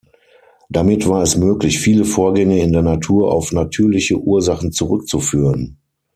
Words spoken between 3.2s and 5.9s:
auf natürliche Ursachen zurückzuführen.